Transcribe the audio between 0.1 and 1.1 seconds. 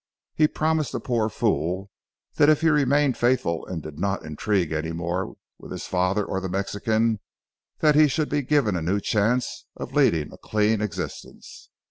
He promised the